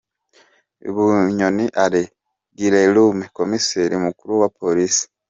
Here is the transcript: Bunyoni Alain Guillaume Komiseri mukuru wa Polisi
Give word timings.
Bunyoni 0.93 1.65
Alain 1.83 2.13
Guillaume 2.57 3.23
Komiseri 3.37 3.95
mukuru 4.05 4.33
wa 4.41 4.49
Polisi 4.59 5.03